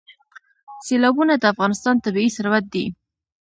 [0.85, 2.85] سیلابونه د افغانستان طبعي ثروت دی.